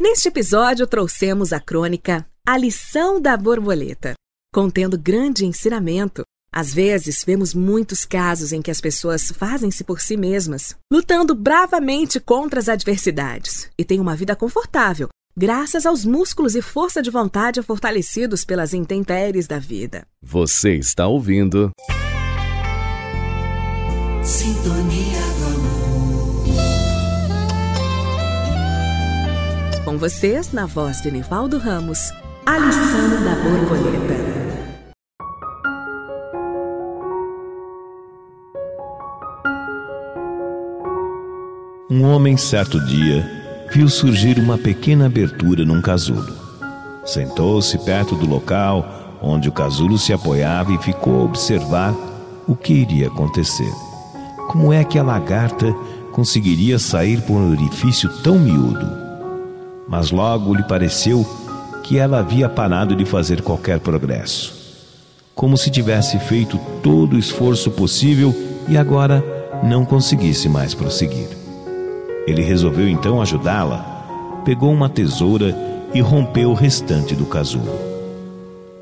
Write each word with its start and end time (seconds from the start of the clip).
Neste 0.00 0.28
episódio, 0.28 0.86
trouxemos 0.86 1.52
a 1.52 1.58
crônica 1.58 2.24
A 2.46 2.56
Lição 2.56 3.20
da 3.20 3.36
Borboleta, 3.36 4.14
contendo 4.54 4.96
grande 4.96 5.44
ensinamento. 5.44 6.22
Às 6.52 6.72
vezes, 6.72 7.24
vemos 7.26 7.52
muitos 7.52 8.04
casos 8.04 8.52
em 8.52 8.62
que 8.62 8.70
as 8.70 8.80
pessoas 8.80 9.32
fazem-se 9.32 9.82
por 9.82 10.00
si 10.00 10.16
mesmas, 10.16 10.76
lutando 10.90 11.34
bravamente 11.34 12.20
contra 12.20 12.60
as 12.60 12.68
adversidades 12.68 13.68
e 13.76 13.84
têm 13.84 13.98
uma 13.98 14.14
vida 14.14 14.36
confortável, 14.36 15.08
graças 15.36 15.84
aos 15.84 16.04
músculos 16.04 16.54
e 16.54 16.62
força 16.62 17.02
de 17.02 17.10
vontade 17.10 17.60
fortalecidos 17.60 18.44
pelas 18.44 18.72
intempéries 18.72 19.48
da 19.48 19.58
vida. 19.58 20.06
Você 20.22 20.76
está 20.76 21.08
ouvindo. 21.08 21.72
Sintonia 24.22 25.20
do 25.38 25.44
amor. 25.44 25.77
Com 29.88 29.96
vocês, 29.96 30.52
na 30.52 30.66
voz 30.66 31.00
de 31.00 31.10
Nivaldo 31.10 31.56
Ramos, 31.56 32.12
a 32.44 32.58
lição 32.58 33.24
da 33.24 33.34
borboleta. 33.36 34.14
Um 41.90 42.04
homem, 42.04 42.36
certo 42.36 42.78
dia, 42.84 43.66
viu 43.72 43.88
surgir 43.88 44.38
uma 44.38 44.58
pequena 44.58 45.06
abertura 45.06 45.64
num 45.64 45.80
casulo. 45.80 46.36
Sentou-se 47.06 47.78
perto 47.78 48.14
do 48.14 48.26
local 48.26 49.18
onde 49.22 49.48
o 49.48 49.52
casulo 49.52 49.96
se 49.96 50.12
apoiava 50.12 50.70
e 50.70 50.82
ficou 50.82 51.22
a 51.22 51.24
observar 51.24 51.94
o 52.46 52.54
que 52.54 52.74
iria 52.74 53.06
acontecer. 53.06 53.72
Como 54.48 54.70
é 54.70 54.84
que 54.84 54.98
a 54.98 55.02
lagarta 55.02 55.72
conseguiria 56.12 56.78
sair 56.78 57.22
por 57.22 57.36
um 57.36 57.52
orifício 57.52 58.10
tão 58.22 58.38
miúdo? 58.38 59.07
Mas 59.88 60.10
logo 60.10 60.54
lhe 60.54 60.62
pareceu 60.62 61.26
que 61.82 61.98
ela 61.98 62.18
havia 62.18 62.48
parado 62.48 62.94
de 62.94 63.04
fazer 63.06 63.40
qualquer 63.40 63.80
progresso. 63.80 64.54
Como 65.34 65.56
se 65.56 65.70
tivesse 65.70 66.18
feito 66.18 66.60
todo 66.82 67.16
o 67.16 67.18
esforço 67.18 67.70
possível 67.70 68.34
e 68.68 68.76
agora 68.76 69.24
não 69.62 69.84
conseguisse 69.84 70.48
mais 70.48 70.74
prosseguir. 70.74 71.28
Ele 72.26 72.42
resolveu 72.42 72.88
então 72.88 73.22
ajudá-la, 73.22 74.40
pegou 74.44 74.70
uma 74.70 74.88
tesoura 74.88 75.56
e 75.94 76.00
rompeu 76.00 76.50
o 76.50 76.54
restante 76.54 77.14
do 77.14 77.24
casulo. 77.24 77.72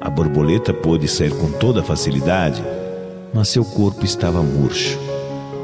A 0.00 0.10
borboleta 0.10 0.74
pôde 0.74 1.06
sair 1.06 1.30
com 1.30 1.50
toda 1.52 1.82
facilidade, 1.82 2.62
mas 3.32 3.48
seu 3.48 3.64
corpo 3.64 4.04
estava 4.04 4.42
murcho. 4.42 4.98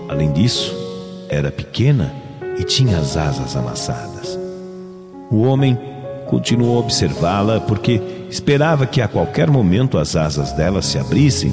Além 0.08 0.30
disso, 0.32 0.74
era 1.28 1.50
pequena 1.50 2.14
e 2.58 2.62
tinha 2.62 2.98
as 2.98 3.16
asas 3.16 3.56
amassadas. 3.56 4.21
O 5.32 5.40
homem 5.40 5.78
continuou 6.26 6.76
a 6.76 6.80
observá-la 6.80 7.58
porque 7.60 8.26
esperava 8.28 8.86
que 8.86 9.00
a 9.00 9.08
qualquer 9.08 9.50
momento 9.50 9.96
as 9.96 10.14
asas 10.14 10.52
dela 10.52 10.82
se 10.82 10.98
abrissem 10.98 11.52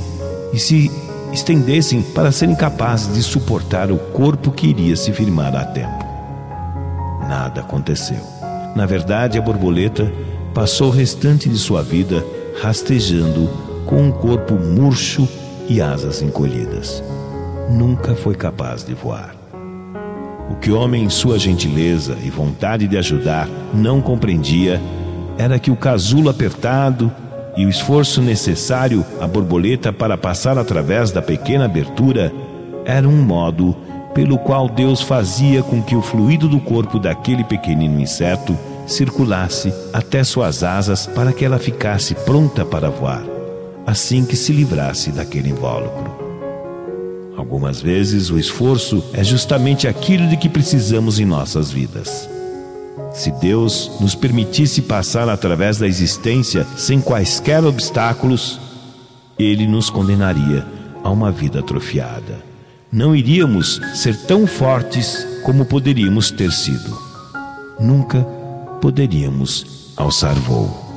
e 0.54 0.60
se 0.60 0.92
estendessem 1.32 2.02
para 2.02 2.32
serem 2.32 2.56
capazes 2.56 3.14
de 3.14 3.24
suportar 3.24 3.90
o 3.90 3.98
corpo 3.98 4.52
que 4.52 4.68
iria 4.68 4.98
se 4.98 5.14
firmar 5.14 5.56
a 5.56 5.64
tempo. 5.64 6.06
Nada 7.22 7.62
aconteceu. 7.62 8.20
Na 8.76 8.86
verdade, 8.86 9.38
a 9.38 9.42
borboleta 9.42 10.12
passou 10.54 10.90
o 10.90 10.92
restante 10.92 11.48
de 11.48 11.58
sua 11.58 11.82
vida 11.82 12.26
rastejando 12.62 13.50
com 13.86 14.04
um 14.04 14.12
corpo 14.12 14.56
murcho 14.56 15.28
e 15.70 15.82
asas 15.82 16.22
encolhidas. 16.22 17.02
Nunca 17.70 18.14
foi 18.14 18.36
capaz 18.36 18.84
de 18.84 18.94
voar. 18.94 19.39
O 20.50 20.56
que 20.56 20.72
o 20.72 20.80
homem, 20.80 21.04
em 21.04 21.10
sua 21.10 21.38
gentileza 21.38 22.18
e 22.24 22.30
vontade 22.30 22.88
de 22.88 22.98
ajudar, 22.98 23.48
não 23.74 24.02
compreendia 24.02 24.82
era 25.38 25.60
que 25.60 25.72
o 25.72 25.76
casulo 25.76 26.30
apertado 26.30 27.12
e 27.56 27.66
o 27.66 27.70
esforço 27.70 28.22
necessário 28.22 29.06
à 29.22 29.28
borboleta 29.28 29.94
para 29.94 30.18
passar 30.18 30.58
através 30.58 31.12
da 31.12 31.22
pequena 31.22 31.66
abertura 31.66 32.34
era 32.86 33.08
um 33.08 33.22
modo 33.22 33.76
pelo 34.14 34.38
qual 34.38 34.68
Deus 34.68 35.02
fazia 35.02 35.62
com 35.62 35.82
que 35.82 35.96
o 35.96 36.02
fluido 36.02 36.48
do 36.48 36.60
corpo 36.60 37.00
daquele 37.00 37.44
pequenino 37.44 38.02
inseto 38.02 38.58
circulasse 38.88 39.72
até 39.94 40.24
suas 40.24 40.64
asas 40.64 41.06
para 41.06 41.32
que 41.32 41.46
ela 41.46 41.60
ficasse 41.60 42.16
pronta 42.16 42.66
para 42.66 42.90
voar, 42.90 43.24
assim 43.86 44.26
que 44.26 44.36
se 44.36 44.52
livrasse 44.52 45.12
daquele 45.12 45.50
invólucro. 45.50 46.29
Algumas 47.40 47.82
vezes 47.82 48.30
o 48.30 48.38
esforço 48.38 49.02
é 49.14 49.24
justamente 49.24 49.88
aquilo 49.88 50.28
de 50.28 50.36
que 50.36 50.50
precisamos 50.50 51.22
em 51.22 51.26
nossas 51.26 51.72
vidas. 51.72 52.30
Se 53.14 53.32
Deus 53.32 53.90
nos 54.02 54.14
permitisse 54.14 54.82
passar 54.82 55.30
através 55.30 55.78
da 55.78 55.88
existência 55.88 56.68
sem 56.76 57.00
quaisquer 57.00 57.64
obstáculos, 57.64 58.60
Ele 59.40 59.66
nos 59.66 59.90
condenaria 59.90 60.68
a 61.02 61.10
uma 61.10 61.32
vida 61.32 61.60
atrofiada. 61.60 62.44
Não 62.92 63.16
iríamos 63.16 63.80
ser 63.94 64.18
tão 64.18 64.46
fortes 64.46 65.26
como 65.46 65.64
poderíamos 65.64 66.32
ter 66.32 66.52
sido. 66.52 67.00
Nunca 67.80 68.22
poderíamos 68.82 69.94
alçar 69.96 70.36
voo. 70.36 70.89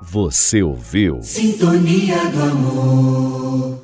Você 0.00 0.62
ouviu? 0.62 1.20
Sintonia 1.22 2.30
do 2.30 2.42
amor. 2.42 3.77